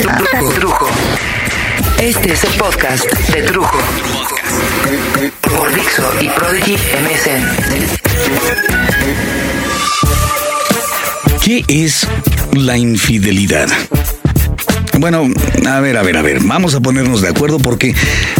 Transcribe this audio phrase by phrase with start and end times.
[0.00, 0.86] Trujo.
[2.00, 3.78] Este es el podcast de Trujo.
[5.40, 7.42] Por Dixo y Prodigy MSN.
[11.42, 12.06] ¿Qué es
[12.52, 13.68] la infidelidad?
[14.98, 15.28] Bueno,
[15.66, 17.94] a ver, a ver, a ver, vamos a ponernos de acuerdo porque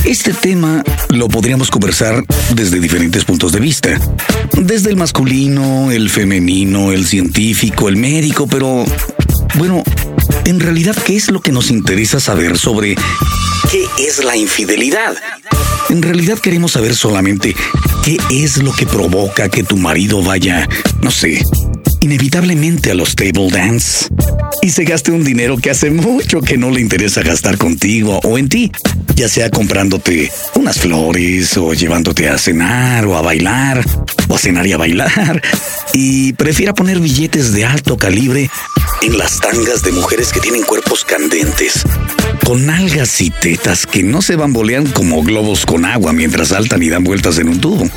[0.04, 3.98] este tema lo podríamos conversar desde diferentes puntos de vista.
[4.52, 8.84] Desde el masculino, el femenino, el científico, el médico, pero
[9.54, 9.82] bueno,
[10.44, 12.96] en realidad, ¿qué es lo que nos interesa saber sobre
[13.70, 15.16] qué es la infidelidad?
[15.88, 17.54] En realidad queremos saber solamente
[18.04, 20.68] qué es lo que provoca que tu marido vaya,
[21.00, 21.42] no sé,
[22.00, 24.08] inevitablemente a los table dance
[24.62, 28.38] y se gaste un dinero que hace mucho que no le interesa gastar contigo o
[28.38, 28.72] en ti,
[29.14, 33.84] ya sea comprándote unas flores o llevándote a cenar o a bailar
[34.28, 35.42] o a cenar y a bailar
[35.92, 38.50] y prefiera poner billetes de alto calibre
[39.02, 41.84] en las tangas de mujeres que tienen cuerpos candentes,
[42.44, 46.88] con algas y tetas que no se bambolean como globos con agua mientras saltan y
[46.88, 47.88] dan vueltas en un tubo.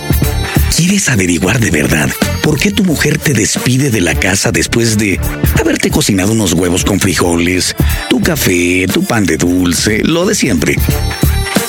[0.75, 2.09] ¿Quieres averiguar de verdad
[2.41, 5.19] por qué tu mujer te despide de la casa después de
[5.59, 7.75] haberte cocinado unos huevos con frijoles,
[8.09, 10.75] tu café, tu pan de dulce, lo de siempre?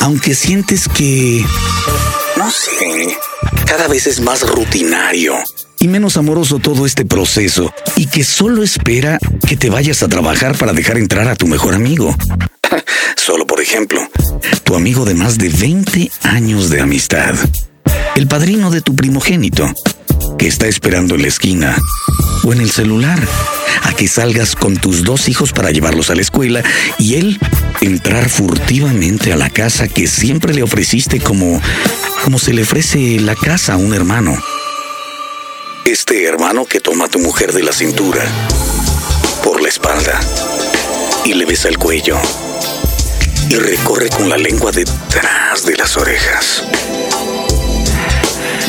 [0.00, 1.44] Aunque sientes que...
[2.36, 3.16] No sé,
[3.66, 5.34] cada vez es más rutinario
[5.78, 10.56] y menos amoroso todo este proceso y que solo espera que te vayas a trabajar
[10.56, 12.16] para dejar entrar a tu mejor amigo.
[13.16, 14.00] Solo por ejemplo,
[14.64, 17.34] tu amigo de más de 20 años de amistad
[18.16, 19.68] el padrino de tu primogénito,
[20.38, 21.76] que está esperando en la esquina
[22.44, 23.18] o en el celular
[23.84, 26.62] a que salgas con tus dos hijos para llevarlos a la escuela
[26.98, 27.38] y él
[27.80, 31.60] entrar furtivamente a la casa que siempre le ofreciste como
[32.22, 34.36] como se le ofrece la casa a un hermano.
[35.84, 38.22] Este hermano que toma a tu mujer de la cintura
[39.42, 40.20] por la espalda
[41.24, 42.18] y le besa el cuello
[43.48, 46.62] y recorre con la lengua detrás de las orejas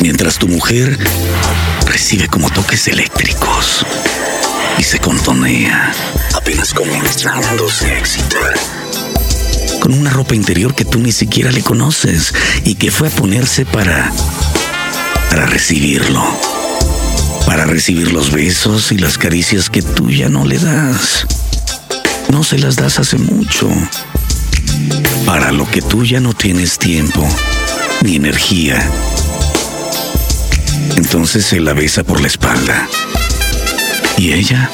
[0.04, 0.98] mientras tu mujer
[1.86, 3.86] recibe como toques eléctricos
[4.78, 5.94] y se contonea,
[6.34, 8.52] apenas comenzándose a excitar.
[9.80, 13.64] Con una ropa interior que tú ni siquiera le conoces y que fue a ponerse
[13.64, 14.12] para.
[15.30, 16.22] para recibirlo.
[17.46, 21.26] Para recibir los besos y las caricias que tú ya no le das.
[22.28, 23.70] No se las das hace mucho.
[25.24, 27.26] Para lo que tú ya no tienes tiempo
[28.02, 28.86] ni energía
[30.96, 32.88] entonces se la besa por la espalda.
[34.16, 34.70] Y ella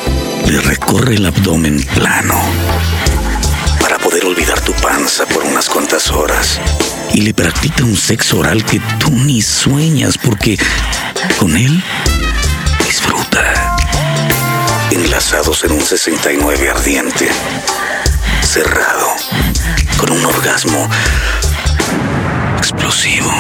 [0.47, 2.41] le recorre el abdomen plano
[3.81, 6.61] para poder olvidar tu panza por unas cuantas horas.
[7.13, 10.59] Y le practica un sexo oral que tú ni sueñas porque
[11.39, 11.83] con él
[12.87, 13.77] disfruta.
[14.91, 17.29] Enlazados en un 69 ardiente,
[18.43, 19.09] cerrado,
[19.97, 20.89] con un orgasmo
[22.59, 23.33] explosivo,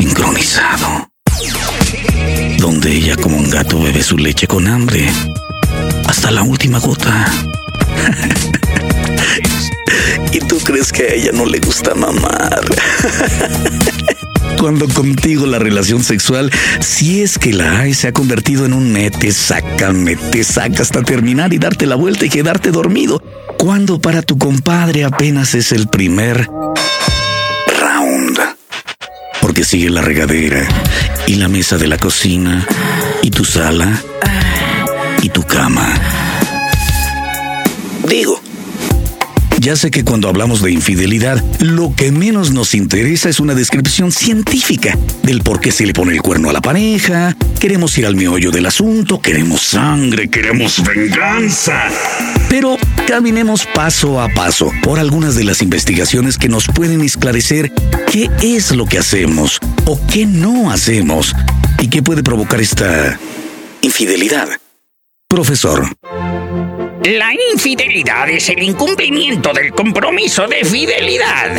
[0.00, 1.10] sincronizado
[2.58, 5.06] donde ella como un gato bebe su leche con hambre,
[6.06, 7.30] hasta la última gota.
[10.32, 12.62] ¿Y tú crees que a ella no le gusta mamar?
[14.58, 16.50] Cuando contigo la relación sexual,
[16.80, 21.02] si es que la hay, se ha convertido en un mete, saca, mete, saca hasta
[21.02, 23.22] terminar y darte la vuelta y quedarte dormido.
[23.58, 26.48] Cuando para tu compadre apenas es el primer.
[29.64, 30.66] Sigue la regadera
[31.28, 32.66] y la mesa de la cocina
[33.22, 34.02] y tu sala
[35.22, 35.94] y tu cama.
[38.08, 38.40] Digo,
[39.60, 44.10] ya sé que cuando hablamos de infidelidad, lo que menos nos interesa es una descripción
[44.10, 48.16] científica del por qué se le pone el cuerno a la pareja, queremos ir al
[48.16, 51.88] meollo del asunto, queremos sangre, queremos venganza.
[52.48, 57.70] Pero caminemos paso a paso por algunas de las investigaciones que nos pueden esclarecer
[58.10, 61.34] qué es lo que hacemos o qué no hacemos
[61.80, 63.18] y qué puede provocar esta
[63.82, 64.48] infidelidad.
[65.28, 65.86] Profesor.
[67.04, 71.56] La infidelidad es el incumplimiento del compromiso de fidelidad.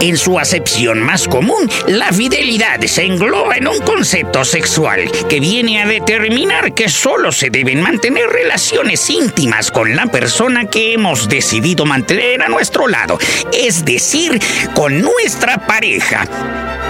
[0.00, 5.80] En su acepción más común, la fidelidad se engloba en un concepto sexual que viene
[5.80, 11.84] a determinar que solo se deben mantener relaciones íntimas con la persona que hemos decidido
[11.84, 13.16] mantener a nuestro lado,
[13.52, 14.40] es decir,
[14.74, 16.83] con nuestra pareja.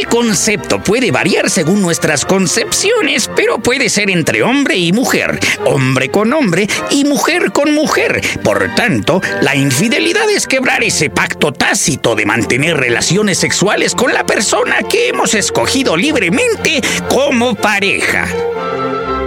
[0.00, 6.10] El concepto puede variar según nuestras concepciones, pero puede ser entre hombre y mujer, hombre
[6.10, 8.22] con hombre y mujer con mujer.
[8.42, 14.24] Por tanto, la infidelidad es quebrar ese pacto tácito de mantener relaciones sexuales con la
[14.24, 16.80] persona que hemos escogido libremente
[17.10, 18.26] como pareja.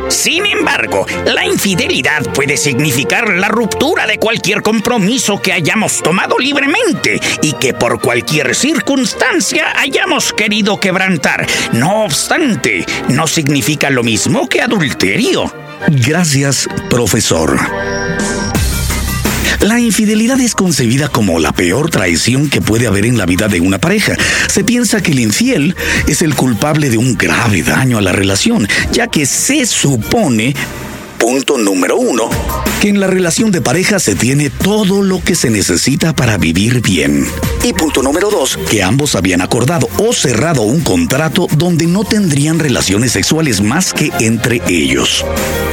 [0.09, 7.19] Sin embargo, la infidelidad puede significar la ruptura de cualquier compromiso que hayamos tomado libremente
[7.41, 11.45] y que por cualquier circunstancia hayamos querido quebrantar.
[11.73, 15.51] No obstante, no significa lo mismo que adulterio.
[15.89, 17.59] Gracias, profesor.
[19.63, 23.61] La infidelidad es concebida como la peor traición que puede haber en la vida de
[23.61, 24.13] una pareja.
[24.49, 25.73] Se piensa que el infiel
[26.05, 30.53] es el culpable de un grave daño a la relación, ya que se supone
[31.17, 32.29] Punto número uno,
[32.81, 36.81] que en la relación de pareja se tiene todo lo que se necesita para vivir
[36.81, 37.25] bien.
[37.63, 42.59] Y punto número dos, que ambos habían acordado o cerrado un contrato donde no tendrían
[42.59, 45.25] relaciones sexuales más que entre ellos.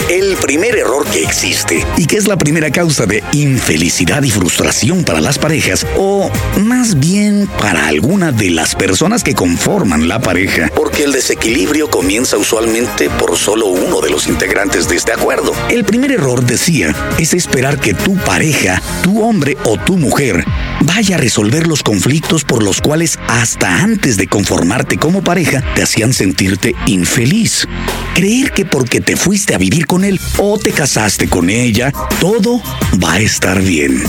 [0.09, 5.05] El primer error que existe y que es la primera causa de infelicidad y frustración
[5.05, 10.71] para las parejas, o más bien para alguna de las personas que conforman la pareja,
[10.75, 15.40] porque el desequilibrio comienza usualmente por solo uno de los integrantes de este acuerdo
[15.71, 20.45] el primer error, decía, es esperar que tu pareja, tu hombre o tu mujer
[20.83, 25.83] vaya a resolver los conflictos por los cuales hasta antes de conformarte como pareja te
[25.83, 27.67] hacían sentirte infeliz.
[28.15, 32.61] Creer que porque te fuiste a vivir con él o te casaste con ella, todo
[33.03, 34.03] va a estar bien.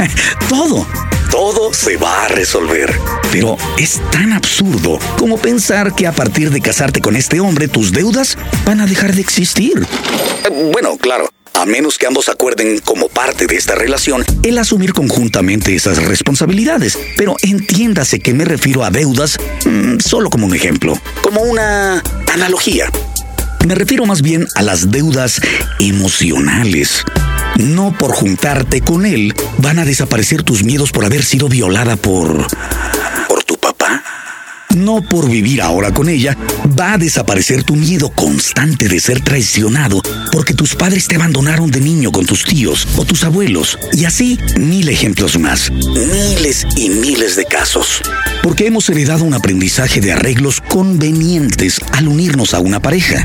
[0.48, 0.86] todo
[1.30, 2.92] todo se va a resolver.
[3.32, 7.92] Pero es tan absurdo como pensar que a partir de casarte con este hombre tus
[7.92, 9.86] deudas van a dejar de existir.
[10.44, 11.28] Eh, bueno, claro.
[11.54, 16.96] A menos que ambos acuerden como parte de esta relación el asumir conjuntamente esas responsabilidades.
[17.16, 22.02] Pero entiéndase que me refiero a deudas mm, solo como un ejemplo, como una
[22.32, 22.88] analogía.
[23.68, 25.42] Me refiero más bien a las deudas
[25.78, 27.04] emocionales.
[27.58, 32.46] No por juntarte con él van a desaparecer tus miedos por haber sido violada por...
[34.78, 36.36] No por vivir ahora con ella
[36.78, 41.80] va a desaparecer tu miedo constante de ser traicionado porque tus padres te abandonaron de
[41.80, 43.76] niño con tus tíos o tus abuelos.
[43.92, 45.72] Y así mil ejemplos más.
[45.72, 48.00] Miles y miles de casos.
[48.40, 53.24] Porque hemos heredado un aprendizaje de arreglos convenientes al unirnos a una pareja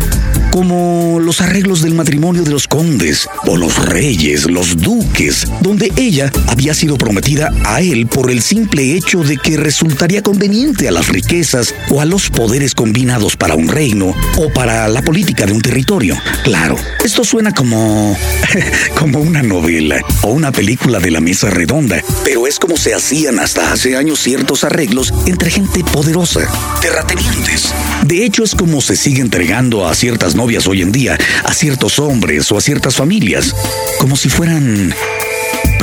[0.51, 6.31] como los arreglos del matrimonio de los condes o los reyes, los duques, donde ella
[6.45, 11.07] había sido prometida a él por el simple hecho de que resultaría conveniente a las
[11.07, 11.42] riquezas
[11.89, 16.17] o a los poderes combinados para un reino o para la política de un territorio.
[16.43, 18.17] Claro, esto suena como
[18.97, 23.39] como una novela o una película de la mesa redonda, pero es como se hacían
[23.39, 26.49] hasta hace años ciertos arreglos entre gente poderosa,
[26.81, 27.73] terratenientes.
[28.05, 31.99] De hecho, es como se sigue entregando a ciertas novias hoy en día, a ciertos
[31.99, 33.53] hombres o a ciertas familias,
[33.99, 34.95] como si fueran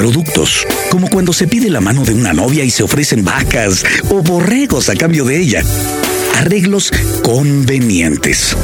[0.01, 4.23] productos, como cuando se pide la mano de una novia y se ofrecen vacas o
[4.23, 5.63] borregos a cambio de ella.
[6.39, 6.91] Arreglos
[7.23, 8.57] convenientes.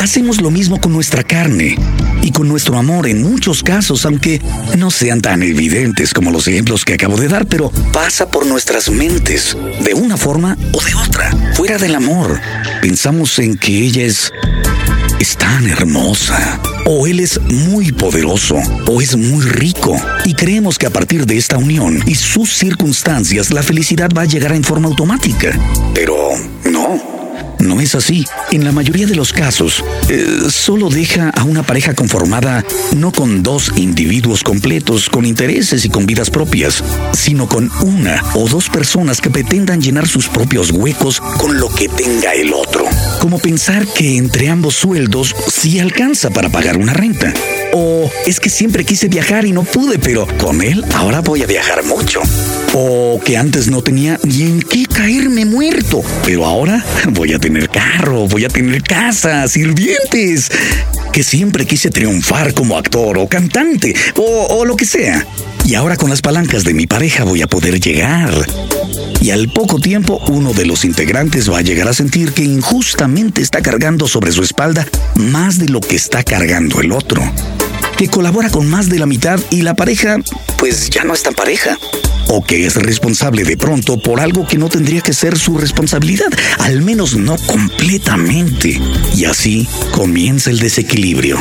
[0.00, 1.78] Hacemos lo mismo con nuestra carne
[2.22, 4.42] y con nuestro amor en muchos casos, aunque
[4.76, 8.90] no sean tan evidentes como los ejemplos que acabo de dar, pero pasa por nuestras
[8.90, 11.30] mentes, de una forma o de otra.
[11.54, 12.40] Fuera del amor,
[12.82, 14.32] pensamos en que ella es
[15.18, 18.56] es tan hermosa, o él es muy poderoso,
[18.86, 23.50] o es muy rico, y creemos que a partir de esta unión y sus circunstancias
[23.50, 25.58] la felicidad va a llegar en forma automática.
[25.94, 26.16] Pero
[26.64, 27.13] no.
[27.64, 28.26] No es así.
[28.52, 32.62] En la mayoría de los casos, eh, solo deja a una pareja conformada
[32.94, 38.46] no con dos individuos completos, con intereses y con vidas propias, sino con una o
[38.46, 42.84] dos personas que pretendan llenar sus propios huecos con lo que tenga el otro.
[43.18, 47.32] Como pensar que entre ambos sueldos sí alcanza para pagar una renta.
[47.72, 51.46] O es que siempre quise viajar y no pude, pero con él ahora voy a
[51.46, 52.20] viajar mucho.
[52.76, 57.68] O que antes no tenía ni en qué caerme muerto, pero ahora voy a tener
[57.68, 60.50] carro, voy a tener casa, sirvientes.
[61.12, 65.24] Que siempre quise triunfar como actor o cantante o, lo que sea.
[65.64, 68.34] Y ahora con las palancas de mi pareja voy a poder llegar.
[69.20, 73.40] Y al poco tiempo uno de los integrantes va a llegar a sentir que injustamente
[73.40, 77.22] está cargando sobre su espalda más de lo que está cargando el otro
[77.96, 80.18] que colabora con más de la mitad y la pareja,
[80.58, 81.78] pues ya no es tan pareja.
[82.28, 86.32] O que es responsable de pronto por algo que no tendría que ser su responsabilidad,
[86.58, 88.80] al menos no completamente.
[89.14, 91.38] Y así comienza el desequilibrio.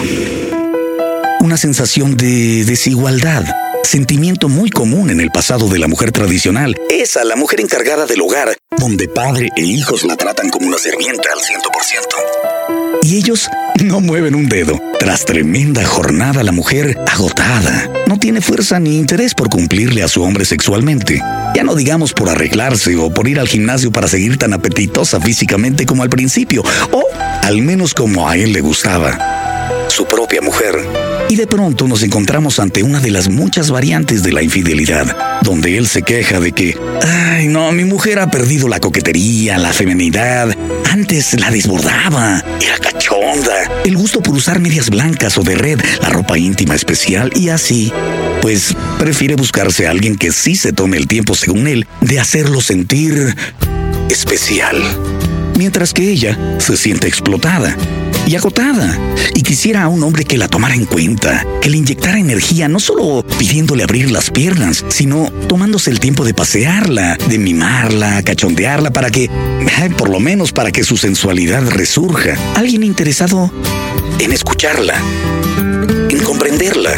[1.39, 6.75] Una sensación de desigualdad sentimiento muy común en el pasado de la mujer tradicional.
[6.89, 11.29] Esa, la mujer encargada del hogar, donde padre e hijos la tratan como una sirvienta
[11.31, 13.03] al 100%.
[13.03, 13.49] Y ellos
[13.83, 14.79] no mueven un dedo.
[14.99, 20.23] Tras tremenda jornada, la mujer, agotada, no tiene fuerza ni interés por cumplirle a su
[20.23, 21.21] hombre sexualmente.
[21.55, 25.85] Ya no digamos por arreglarse o por ir al gimnasio para seguir tan apetitosa físicamente
[25.85, 27.03] como al principio, o
[27.41, 29.42] al menos como a él le gustaba.
[29.95, 30.73] Su propia mujer.
[31.29, 35.77] Y de pronto nos encontramos ante una de las muchas variantes de la infidelidad, donde
[35.77, 40.49] él se queja de que, ay no, mi mujer ha perdido la coquetería, la feminidad,
[40.89, 46.09] antes la desbordaba, era cachonda, el gusto por usar medias blancas o de red, la
[46.09, 47.93] ropa íntima especial y así.
[48.41, 52.61] Pues prefiere buscarse a alguien que sí se tome el tiempo, según él, de hacerlo
[52.61, 53.35] sentir
[54.09, 54.81] especial.
[55.63, 57.73] Mientras que ella se siente explotada
[58.27, 58.99] y agotada
[59.33, 62.81] y quisiera a un hombre que la tomara en cuenta, que le inyectara energía, no
[62.81, 69.09] solo pidiéndole abrir las piernas, sino tomándose el tiempo de pasearla, de mimarla, cachondearla para
[69.09, 69.29] que,
[69.97, 72.35] por lo menos para que su sensualidad resurja.
[72.55, 73.49] Alguien interesado
[74.19, 74.95] en escucharla,
[76.09, 76.91] en comprenderla.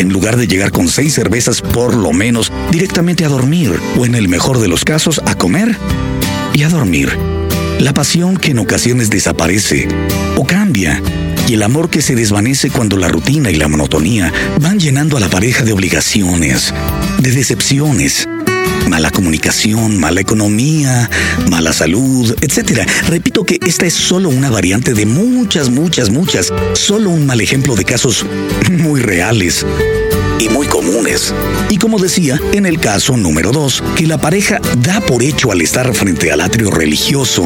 [0.00, 4.16] En lugar de llegar con seis cervezas por lo menos directamente a dormir, o en
[4.16, 5.78] el mejor de los casos a comer
[6.52, 7.35] y a dormir.
[7.80, 9.86] La pasión que en ocasiones desaparece
[10.36, 11.02] o cambia
[11.46, 15.20] y el amor que se desvanece cuando la rutina y la monotonía van llenando a
[15.20, 16.72] la pareja de obligaciones,
[17.18, 18.26] de decepciones,
[18.88, 21.10] mala comunicación, mala economía,
[21.50, 22.88] mala salud, etc.
[23.08, 27.76] Repito que esta es solo una variante de muchas, muchas, muchas, solo un mal ejemplo
[27.76, 28.24] de casos
[28.70, 29.66] muy reales
[30.38, 31.32] y muy comunes.
[31.70, 35.60] Y como decía, en el caso número dos, que la pareja da por hecho al
[35.60, 37.44] estar frente al atrio religioso,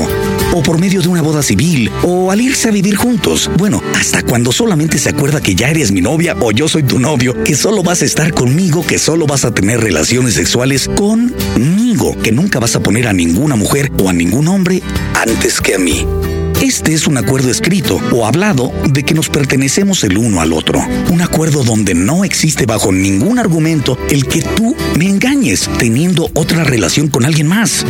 [0.53, 3.51] o por medio de una boda civil, o al irse a vivir juntos.
[3.57, 6.99] Bueno, hasta cuando solamente se acuerda que ya eres mi novia o yo soy tu
[6.99, 12.17] novio, que solo vas a estar conmigo, que solo vas a tener relaciones sexuales conmigo,
[12.23, 14.83] que nunca vas a poner a ninguna mujer o a ningún hombre
[15.15, 16.07] antes que a mí.
[16.61, 20.79] Este es un acuerdo escrito o hablado de que nos pertenecemos el uno al otro.
[21.11, 26.65] Un acuerdo donde no existe bajo ningún argumento el que tú me engañes teniendo otra
[26.65, 27.87] relación con alguien más.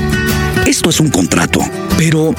[0.67, 1.61] Esto es un contrato.
[1.99, 2.33] Pero,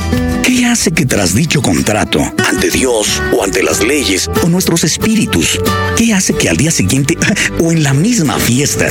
[0.44, 5.60] ¿qué hace que tras dicho contrato, ante Dios o ante las leyes o nuestros espíritus,
[5.98, 7.18] qué hace que al día siguiente
[7.60, 8.88] o en la misma fiesta,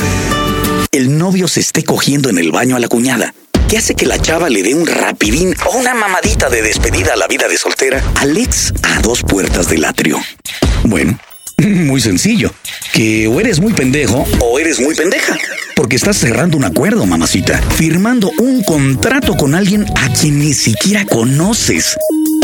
[0.91, 3.33] el novio se esté cogiendo en el baño a la cuñada?
[3.71, 7.15] ¿Qué hace que la chava le dé un rapidín o una mamadita de despedida a
[7.15, 10.19] la vida de soltera al ex a dos puertas del atrio?
[10.83, 11.17] Bueno,
[11.85, 12.53] muy sencillo.
[12.93, 15.37] Que o eres muy pendejo o eres muy pendeja.
[15.75, 17.57] Porque estás cerrando un acuerdo, mamacita.
[17.75, 21.97] Firmando un contrato con alguien a quien ni siquiera conoces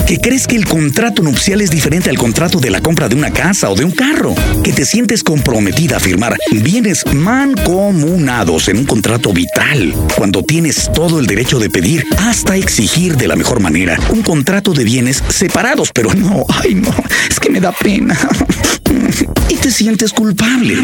[0.08, 3.32] que crees que el contrato nupcial es diferente al contrato de la compra de una
[3.32, 4.34] casa o de un carro,
[4.64, 11.20] que te sientes comprometida a firmar bienes mancomunados en un contrato vital, cuando tienes todo
[11.20, 15.92] el derecho de pedir hasta exigir de la mejor manera un contrato de bienes separados,
[15.94, 16.96] pero no, ay no,
[17.30, 18.18] es que me da pena.
[19.50, 20.76] y te sientes culpable.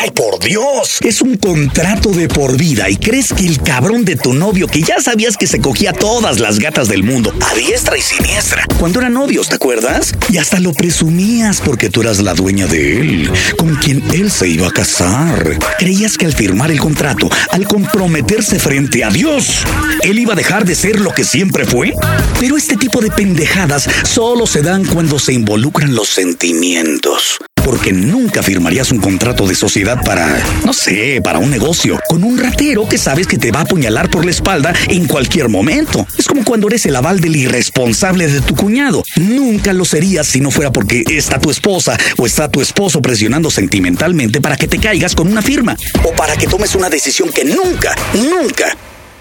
[0.00, 0.98] ¡Ay, por Dios!
[1.02, 4.82] Es un contrato de por vida y crees que el cabrón de tu novio, que
[4.82, 9.00] ya sabías que se cogía todas las gatas del mundo, a diestra y siniestra, cuando
[9.00, 10.14] eran novios, ¿te acuerdas?
[10.30, 14.48] Y hasta lo presumías porque tú eras la dueña de él, con quien él se
[14.48, 15.58] iba a casar.
[15.78, 19.64] Creías que al firmar el contrato, al comprometerse frente a Dios,
[20.02, 21.92] él iba a dejar de ser lo que siempre fue.
[22.40, 28.42] Pero este tipo de pendejadas solo se dan cuando se involucran los sentimientos porque nunca
[28.42, 32.98] firmarías un contrato de sociedad para, no sé, para un negocio, con un ratero que
[32.98, 36.06] sabes que te va a apuñalar por la espalda en cualquier momento.
[36.18, 39.02] Es como cuando eres el aval del irresponsable de tu cuñado.
[39.16, 43.50] Nunca lo serías si no fuera porque está tu esposa o está tu esposo presionando
[43.50, 47.44] sentimentalmente para que te caigas con una firma o para que tomes una decisión que
[47.44, 48.76] nunca, nunca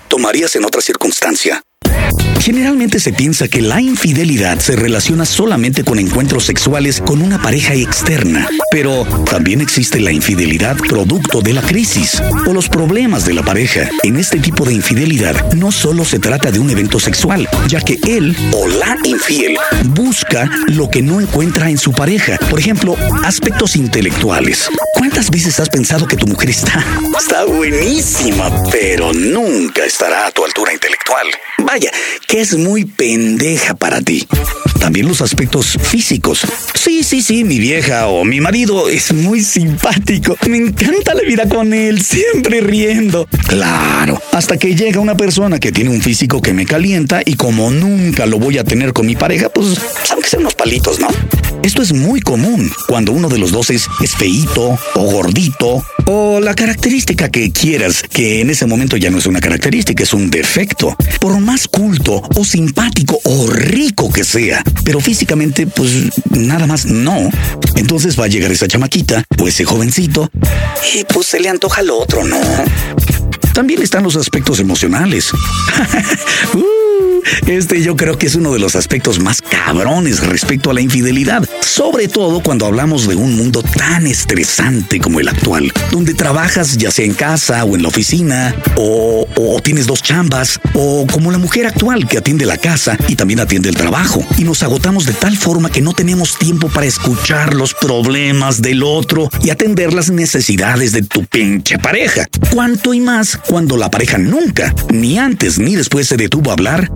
[0.07, 1.61] tomarías en otra circunstancia.
[2.41, 7.75] Generalmente se piensa que la infidelidad se relaciona solamente con encuentros sexuales con una pareja
[7.75, 13.43] externa, pero también existe la infidelidad producto de la crisis o los problemas de la
[13.43, 13.87] pareja.
[14.01, 17.99] En este tipo de infidelidad no solo se trata de un evento sexual, ya que
[18.07, 19.55] él o la infiel
[19.89, 22.39] busca lo que no encuentra en su pareja.
[22.49, 24.67] Por ejemplo, aspectos intelectuales.
[25.01, 26.85] ¿Cuántas veces has pensado que tu mujer está,
[27.19, 31.25] está buenísima, pero nunca estará a tu altura intelectual?
[31.57, 31.89] Vaya,
[32.27, 34.27] que es muy pendeja para ti.
[34.79, 36.41] También los aspectos físicos.
[36.75, 40.37] Sí, sí, sí, mi vieja o mi marido es muy simpático.
[40.47, 43.27] Me encanta la vida con él, siempre riendo.
[43.47, 47.71] Claro, hasta que llega una persona que tiene un físico que me calienta y como
[47.71, 49.79] nunca lo voy a tener con mi pareja, pues
[50.11, 51.07] aunque sean unos palitos, ¿no?
[51.63, 56.39] Esto es muy común cuando uno de los dos es, es feíto o gordito o
[56.39, 60.31] la característica que quieras, que en ese momento ya no es una característica, es un
[60.31, 60.95] defecto.
[61.19, 65.91] Por más culto o simpático o rico que sea, pero físicamente pues
[66.31, 67.29] nada más no.
[67.75, 70.31] Entonces va a llegar esa chamaquita o ese jovencito
[70.95, 72.39] y pues se le antoja lo otro, ¿no?
[73.53, 75.31] También están los aspectos emocionales.
[76.53, 76.70] Uh,
[77.47, 81.47] este yo creo que es uno de los aspectos más cabrones respecto a la infidelidad,
[81.61, 86.91] sobre todo cuando hablamos de un mundo tan estresante como el actual, donde trabajas ya
[86.91, 89.27] sea en casa o en la oficina, o,
[89.63, 93.69] tienes dos chambas, o como la mujer actual que atiende la casa y también atiende
[93.69, 97.73] el trabajo, y nos agotamos de tal forma que no tenemos tiempo para escuchar los
[97.73, 102.27] problemas del otro y atender las necesidades de tu pinche pareja.
[102.51, 106.89] Cuanto y más cuando la pareja nunca, ni antes ni después se detuvo a hablar,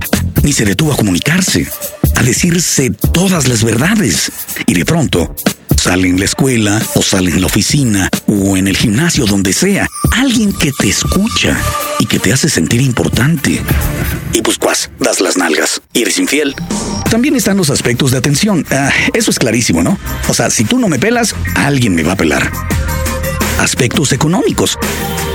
[0.43, 1.67] ni se detuvo a comunicarse,
[2.15, 4.31] a decirse todas las verdades.
[4.65, 5.35] Y de pronto,
[5.75, 9.87] sale en la escuela o sale en la oficina o en el gimnasio, donde sea,
[10.11, 11.57] alguien que te escucha
[11.99, 13.61] y que te hace sentir importante.
[14.33, 16.55] Y pues cuas, das las nalgas y eres infiel.
[17.09, 18.65] También están los aspectos de atención.
[18.71, 19.97] Ah, eso es clarísimo, ¿no?
[20.27, 22.51] O sea, si tú no me pelas, alguien me va a pelar.
[23.59, 24.77] Aspectos económicos.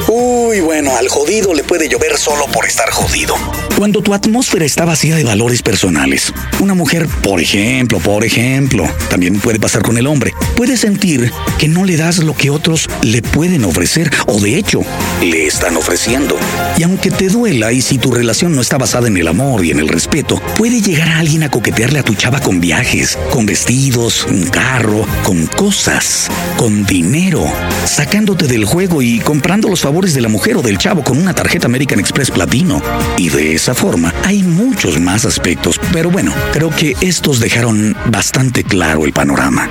[0.09, 3.35] Uy, bueno, al jodido le puede llover solo por estar jodido.
[3.77, 9.41] Cuando tu atmósfera está vacía de valores personales, una mujer, por ejemplo, por ejemplo, también
[9.41, 13.23] puede pasar con el hombre, puede sentir que no le das lo que otros le
[13.23, 14.83] pueden ofrecer o de hecho
[15.23, 16.37] le están ofreciendo.
[16.77, 19.71] Y aunque te duela y si tu relación no está basada en el amor y
[19.71, 23.47] en el respeto, puede llegar a alguien a coquetearle a tu chava con viajes, con
[23.47, 27.45] vestidos, un carro, con cosas, con dinero,
[27.85, 31.67] sacándote del juego y comprando los de la mujer o del chavo con una tarjeta
[31.67, 32.81] American Express Platino.
[33.19, 38.63] Y de esa forma hay muchos más aspectos, pero bueno, creo que estos dejaron bastante
[38.63, 39.69] claro el panorama.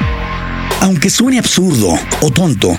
[0.82, 2.78] Aunque suene absurdo o tonto,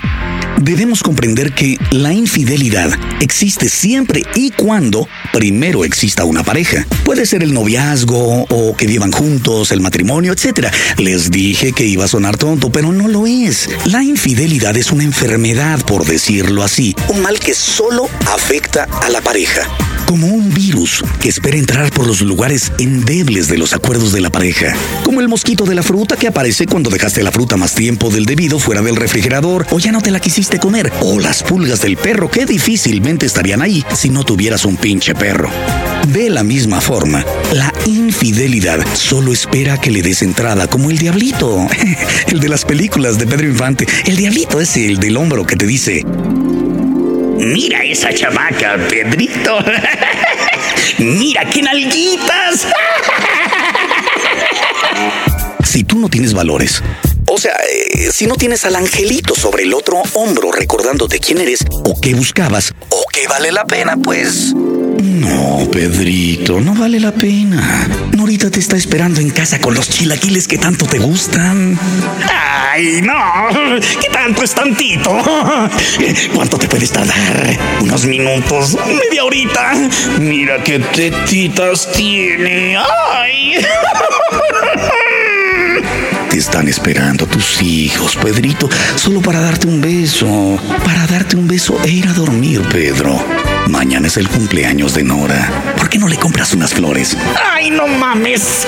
[0.60, 6.86] debemos comprender que la infidelidad existe siempre y cuando primero exista una pareja.
[7.04, 10.68] Puede ser el noviazgo o que vivan juntos, el matrimonio, etc.
[10.98, 13.68] Les dije que iba a sonar tonto, pero no lo es.
[13.86, 19.20] La infidelidad es una enfermedad, por decirlo así, un mal que solo afecta a la
[19.20, 19.68] pareja
[20.10, 24.28] como un virus que espera entrar por los lugares endebles de los acuerdos de la
[24.28, 24.74] pareja,
[25.04, 28.26] como el mosquito de la fruta que aparece cuando dejaste la fruta más tiempo del
[28.26, 31.96] debido fuera del refrigerador o ya no te la quisiste comer, o las pulgas del
[31.96, 35.48] perro que difícilmente estarían ahí si no tuvieras un pinche perro.
[36.08, 41.68] De la misma forma, la infidelidad solo espera que le des entrada como el diablito,
[42.26, 45.68] el de las películas de Pedro Infante, el diablito es el del hombro que te
[45.68, 46.04] dice,
[47.40, 49.58] Mira esa chamaca, Pedrito.
[50.98, 52.66] Mira qué nalguitas.
[55.64, 56.82] si tú no tienes valores,
[57.26, 61.64] o sea, eh, si no tienes al angelito sobre el otro hombro recordándote quién eres
[61.70, 64.54] o qué buscabas o qué vale la pena, pues...
[65.02, 67.88] No, Pedrito, no vale la pena.
[68.12, 71.78] Norita te está esperando en casa con los chilaquiles que tanto te gustan.
[72.70, 73.14] Ay, no.
[73.80, 75.16] ¿Qué tanto es tantito?
[76.34, 77.58] ¿Cuánto te puedes tardar?
[77.80, 78.76] ¿Unos minutos?
[78.86, 79.72] ¿Media horita?
[80.18, 82.76] Mira qué tetitas tiene.
[82.76, 83.54] ¡Ay!
[86.28, 90.58] Te están esperando tus hijos, Pedrito, solo para darte un beso.
[90.84, 93.49] Para darte un beso e ir a dormir, Pedro.
[93.70, 95.48] Mañana es el cumpleaños de Nora.
[95.76, 97.16] ¿Por qué no le compras unas flores?
[97.52, 98.66] ¡Ay, no mames!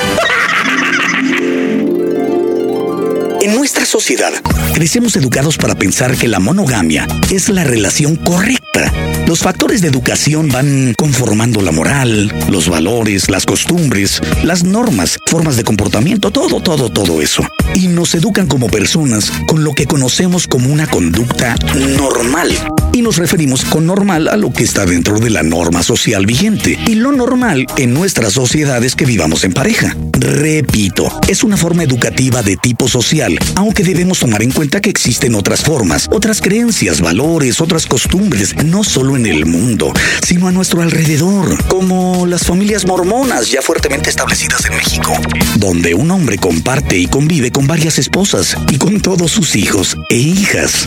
[3.41, 4.33] En nuestra sociedad,
[4.73, 8.93] crecemos educados para pensar que la monogamia es la relación correcta.
[9.33, 15.57] Los factores de educación van conformando la moral, los valores, las costumbres, las normas, formas
[15.57, 17.43] de comportamiento, todo, todo, todo eso.
[17.75, 21.57] Y nos educan como personas con lo que conocemos como una conducta
[21.97, 22.51] normal.
[22.93, 26.79] Y nos referimos con normal a lo que está dentro de la norma social vigente.
[26.87, 29.97] Y lo normal en nuestra sociedad es que vivamos en pareja.
[30.13, 35.35] Repito, es una forma educativa de tipo social, aunque debemos tomar en cuenta que existen
[35.35, 39.93] otras formas, otras creencias, valores, otras costumbres, no solo en el mundo,
[40.27, 45.13] sino a nuestro alrededor, como las familias mormonas ya fuertemente establecidas en México,
[45.57, 50.17] donde un hombre comparte y convive con varias esposas y con todos sus hijos e
[50.17, 50.85] hijas.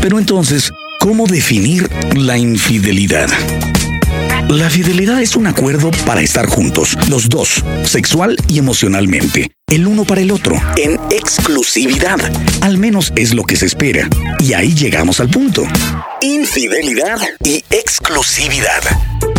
[0.00, 3.28] Pero entonces, ¿cómo definir la infidelidad?
[4.48, 10.04] La fidelidad es un acuerdo para estar juntos, los dos, sexual y emocionalmente, el uno
[10.04, 12.18] para el otro, en exclusividad.
[12.60, 14.08] Al menos es lo que se espera.
[14.40, 15.64] Y ahí llegamos al punto.
[16.20, 18.82] Infidelidad y exclusividad.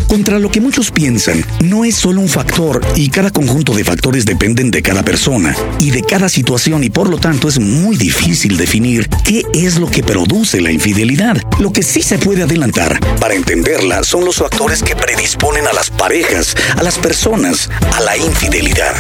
[0.08, 4.26] Contra lo que muchos piensan, no es solo un factor y cada conjunto de factores
[4.26, 8.58] dependen de cada persona y de cada situación y por lo tanto es muy difícil
[8.58, 11.38] definir qué es lo que produce la infidelidad.
[11.60, 15.90] Lo que sí se puede adelantar para entenderla son los factores que predisponen a las
[15.90, 18.96] parejas, a las personas, a la infidelidad.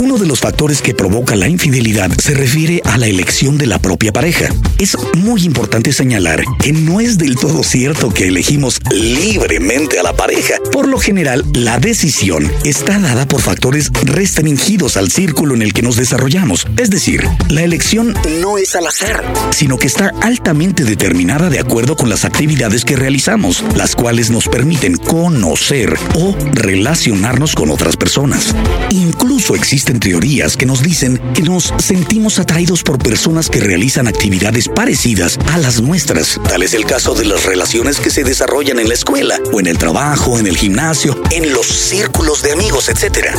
[0.00, 3.80] Uno de los factores que provoca la infidelidad se refiere a la elección de la
[3.80, 4.48] propia pareja.
[4.78, 10.14] Es muy importante señalar que no es del todo cierto que elegimos libremente a la
[10.14, 10.54] pareja.
[10.70, 15.82] Por lo general, la decisión está dada por factores restringidos al círculo en el que
[15.82, 16.66] nos desarrollamos.
[16.76, 21.96] Es decir, la elección no es al azar, sino que está altamente determinada de acuerdo
[21.96, 28.54] con las actividades que realizamos, las cuales nos permiten conocer o relacionarnos con otras personas.
[28.90, 34.06] Incluso existe existen teorías que nos dicen que nos sentimos atraídos por personas que realizan
[34.06, 36.38] actividades parecidas a las nuestras.
[36.46, 39.66] Tal es el caso de las relaciones que se desarrollan en la escuela, o en
[39.66, 43.34] el trabajo, en el gimnasio, en los círculos de amigos, etc.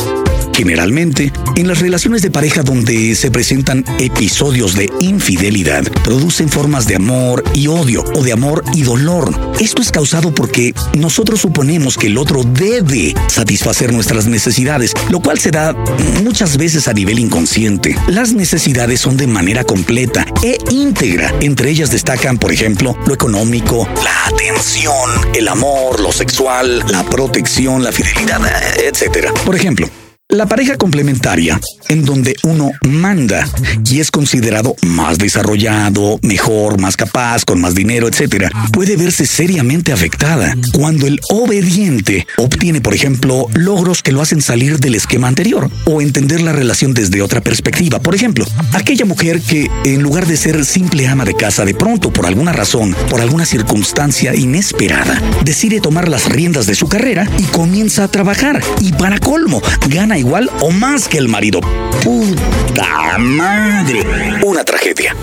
[0.59, 6.97] Generalmente, en las relaciones de pareja donde se presentan episodios de infidelidad, producen formas de
[6.97, 9.33] amor y odio, o de amor y dolor.
[9.61, 15.39] Esto es causado porque nosotros suponemos que el otro debe satisfacer nuestras necesidades, lo cual
[15.39, 15.73] se da
[16.25, 17.95] muchas veces a nivel inconsciente.
[18.09, 21.33] Las necesidades son de manera completa e íntegra.
[21.39, 27.81] Entre ellas destacan, por ejemplo, lo económico, la atención, el amor, lo sexual, la protección,
[27.81, 28.41] la fidelidad,
[28.77, 29.31] etc.
[29.45, 29.89] Por ejemplo,
[30.31, 33.49] la pareja complementaria, en donde uno manda
[33.89, 39.91] y es considerado más desarrollado, mejor, más capaz, con más dinero, etc., puede verse seriamente
[39.91, 45.67] afectada cuando el obediente obtiene, por ejemplo, logros que lo hacen salir del esquema anterior
[45.85, 47.99] o entender la relación desde otra perspectiva.
[47.99, 52.13] Por ejemplo, aquella mujer que, en lugar de ser simple ama de casa, de pronto,
[52.13, 57.43] por alguna razón, por alguna circunstancia inesperada, decide tomar las riendas de su carrera y
[57.45, 58.61] comienza a trabajar.
[58.79, 61.61] Y para colmo, gana igual o más que el marido.
[62.03, 64.03] ¡Puta madre!
[64.43, 65.15] Una tragedia.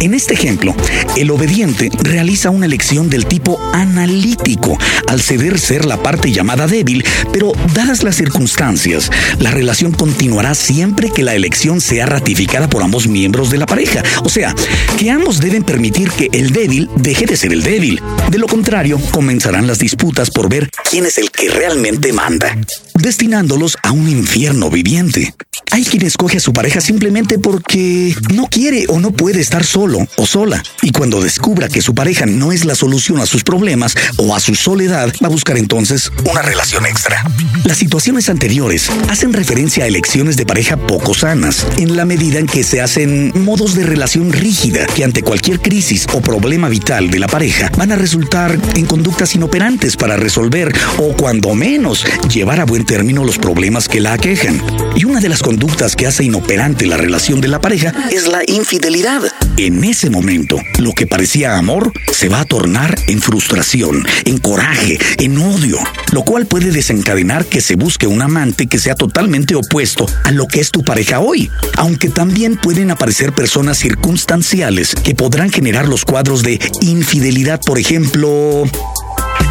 [0.00, 0.76] En este ejemplo,
[1.16, 7.04] el obediente realiza una elección del tipo analítico, al ceder ser la parte llamada débil,
[7.32, 13.08] pero dadas las circunstancias, la relación continuará siempre que la elección sea ratificada por ambos
[13.08, 14.04] miembros de la pareja.
[14.22, 14.54] O sea,
[14.98, 18.00] que ambos deben permitir que el débil deje de ser el débil.
[18.30, 22.56] De lo contrario, comenzarán las disputas por ver quién es el que realmente manda,
[22.98, 25.34] destinándolos a un infierno viviente.
[25.70, 30.06] Hay quien escoge a su pareja simplemente porque no quiere o no puede estar solo
[30.16, 30.62] o sola.
[30.82, 34.40] Y cuando descubra que su pareja no es la solución a sus problemas o a
[34.40, 37.22] su soledad, va a buscar entonces una relación extra.
[37.64, 42.46] Las situaciones anteriores hacen referencia a elecciones de pareja poco sanas, en la medida en
[42.46, 47.18] que se hacen modos de relación rígida que ante cualquier crisis o problema vital de
[47.18, 52.64] la pareja van a resultar en conductas inoperantes para resolver o cuando menos llevar a
[52.64, 54.62] buen término los problemas que la aquejan.
[54.96, 58.40] Y una de las conductas que hace inoperante la relación de la pareja es la
[58.46, 59.20] infidelidad.
[59.58, 64.98] En ese momento, lo que parecía amor se va a tornar en frustración, en coraje,
[65.18, 65.76] en odio,
[66.12, 70.46] lo cual puede desencadenar que se busque un amante que sea totalmente opuesto a lo
[70.46, 76.06] que es tu pareja hoy, aunque también pueden aparecer personas circunstanciales que podrán generar los
[76.06, 78.64] cuadros de infidelidad, por ejemplo,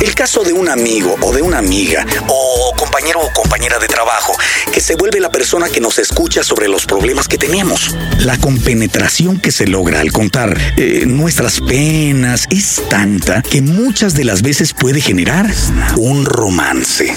[0.02, 4.34] el caso de un amigo o de una amiga o compañero o compañera de trabajo
[4.72, 7.96] que se vuelve la persona que nos escucha sobre los problemas que tenemos.
[8.20, 14.24] La compenetración que se logra al contar eh, nuestras penas es tanta que muchas de
[14.24, 15.48] las veces puede generar
[15.98, 17.16] un romance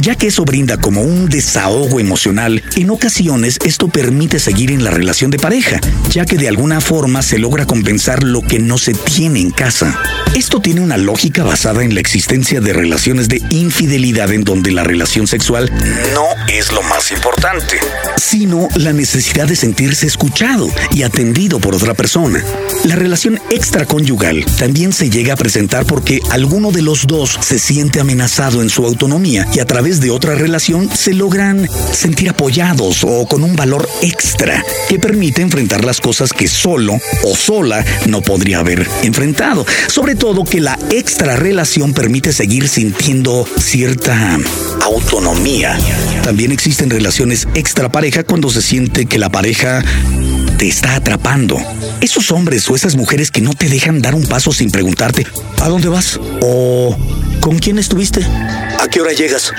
[0.00, 4.90] ya que eso brinda como un desahogo emocional, en ocasiones esto permite seguir en la
[4.90, 5.80] relación de pareja,
[6.10, 9.98] ya que de alguna forma se logra compensar lo que no se tiene en casa.
[10.34, 14.82] Esto tiene una lógica basada en la existencia de relaciones de infidelidad en donde la
[14.82, 15.70] relación sexual
[16.12, 17.78] no es lo más importante,
[18.16, 22.44] sino la necesidad de sentirse escuchado y atendido por otra persona.
[22.82, 28.00] La relación extraconyugal también se llega a presentar porque alguno de los dos se siente
[28.00, 33.24] amenazado en su autonomía y a través de otra relación se logran sentir apoyados o
[33.28, 38.58] con un valor extra que permite enfrentar las cosas que solo o sola no podría
[38.58, 39.64] haber enfrentado.
[39.86, 44.38] Sobre todo que la extra relación permite seguir sintiendo cierta
[44.80, 45.78] autonomía.
[46.22, 49.84] También existen relaciones extra pareja cuando se siente que la pareja
[50.56, 51.58] te está atrapando.
[52.00, 55.26] Esos hombres o esas mujeres que no te dejan dar un paso sin preguntarte
[55.60, 56.18] ¿a dónde vas?
[56.40, 56.96] o
[57.40, 58.22] ¿con quién estuviste?
[58.78, 59.52] ¿A qué hora llegas?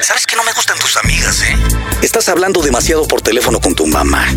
[0.00, 1.56] Sabes que no me gustan tus amigas, ¿eh?
[2.02, 4.28] Estás hablando demasiado por teléfono con tu mamá.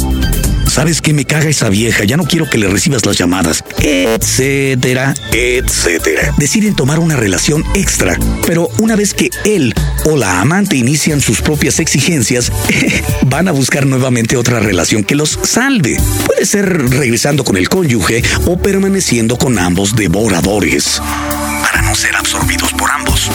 [0.73, 2.03] ¿Sabes qué me caga esa vieja?
[2.03, 6.33] Ya no quiero que le recibas las llamadas, etcétera, etcétera.
[6.38, 9.71] Deciden tomar una relación extra, pero una vez que él
[10.05, 12.51] o la amante inician sus propias exigencias,
[13.27, 15.95] van a buscar nuevamente otra relación que los salve.
[16.25, 20.99] Puede ser regresando con el cónyuge o permaneciendo con ambos devoradores,
[21.62, 23.29] para no ser absorbidos por ambos.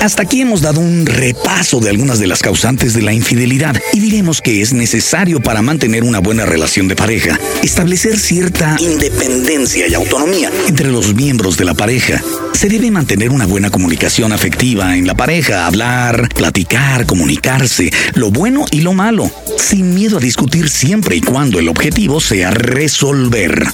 [0.00, 3.98] Hasta aquí hemos dado un repaso de algunas de las causantes de la infidelidad y
[3.98, 9.94] diremos que es necesario para mantener una buena relación de pareja establecer cierta independencia y
[9.94, 12.22] autonomía entre los miembros de la pareja.
[12.52, 18.66] Se debe mantener una buena comunicación afectiva en la pareja, hablar, platicar, comunicarse, lo bueno
[18.70, 23.66] y lo malo, sin miedo a discutir siempre y cuando el objetivo sea resolver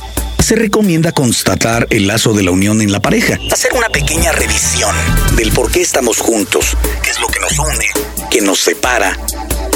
[0.45, 4.95] se recomienda constatar el lazo de la unión en la pareja, hacer una pequeña revisión
[5.37, 7.87] del por qué estamos juntos, qué es lo que nos une,
[8.31, 9.17] qué nos separa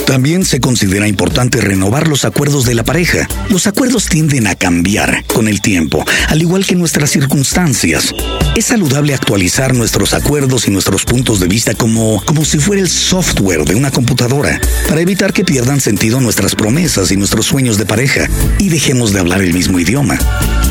[0.09, 3.29] también se considera importante renovar los acuerdos de la pareja.
[3.51, 8.15] Los acuerdos tienden a cambiar con el tiempo, al igual que nuestras circunstancias.
[8.57, 12.89] Es saludable actualizar nuestros acuerdos y nuestros puntos de vista como, como si fuera el
[12.89, 17.85] software de una computadora, para evitar que pierdan sentido nuestras promesas y nuestros sueños de
[17.85, 20.19] pareja y dejemos de hablar el mismo idioma.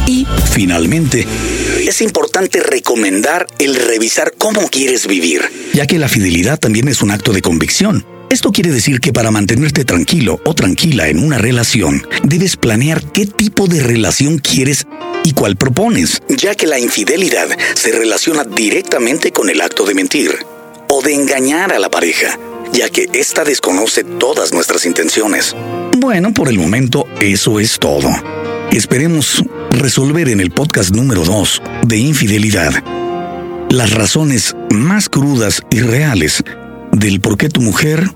[0.07, 1.27] Y, finalmente,
[1.87, 5.43] es importante recomendar el revisar cómo quieres vivir,
[5.75, 8.16] ya que la fidelidad también es un acto de convicción.
[8.29, 13.25] Esto quiere decir que para mantenerte tranquilo o tranquila en una relación, debes planear qué
[13.25, 14.85] tipo de relación quieres
[15.23, 20.31] y cuál propones, ya que la infidelidad se relaciona directamente con el acto de mentir
[20.89, 22.37] o de engañar a la pareja,
[22.73, 25.55] ya que ésta desconoce todas nuestras intenciones.
[25.97, 28.09] Bueno, por el momento eso es todo.
[28.71, 32.83] Esperemos resolver en el podcast número 2 de infidelidad
[33.69, 36.43] las razones más crudas y reales
[36.91, 38.09] del por qué tu mujer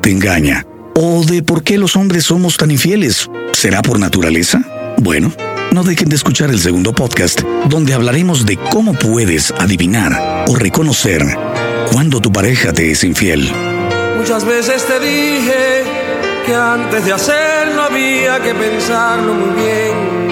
[0.00, 0.64] te engaña
[1.00, 3.30] o de por qué los hombres somos tan infieles.
[3.52, 4.62] ¿Será por naturaleza?
[4.96, 5.32] Bueno,
[5.72, 11.22] no dejen de escuchar el segundo podcast, donde hablaremos de cómo puedes adivinar o reconocer
[11.92, 13.48] cuando tu pareja te es infiel.
[14.16, 15.84] Muchas veces te dije
[16.46, 20.28] que antes de hacerlo había que pensarlo muy bien.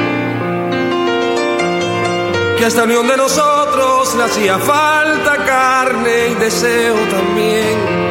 [2.58, 8.05] Que esta unión de nosotros le hacía falta carne y deseo también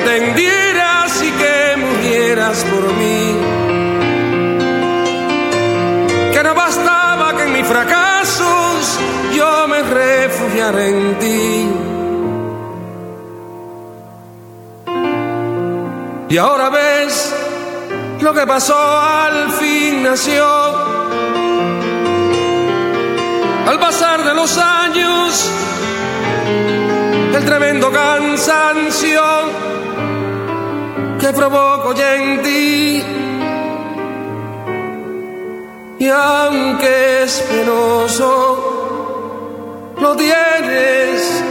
[0.00, 3.36] entendieras y que murieras por mí.
[6.32, 8.98] Que no bastaba que en mis fracasos
[9.34, 11.68] yo me refugiara en ti.
[16.28, 17.34] Y ahora ves
[18.20, 20.46] lo que pasó al fin nació.
[23.66, 25.50] Al pasar de los años,
[27.34, 29.22] el tremendo cansancio
[31.20, 33.02] que provoco ya en ti.
[35.98, 38.34] Y aunque es penoso,
[40.00, 41.42] lo tienes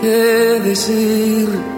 [0.00, 1.77] que decir.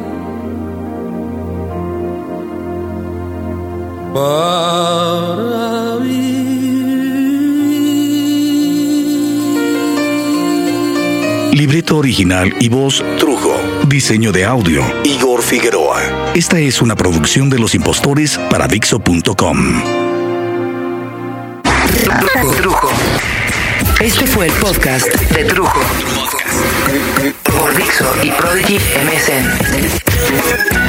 [4.13, 5.51] Para
[11.53, 13.55] Libreto original y voz Trujo.
[13.87, 16.31] Diseño de audio Igor Figueroa.
[16.33, 19.81] Esta es una producción de Los Impostores para Dixo.com.
[22.57, 22.89] Trujo.
[23.99, 25.79] Este fue el podcast de Trujo.
[27.43, 30.80] Por Dixo y Prodigy MSN.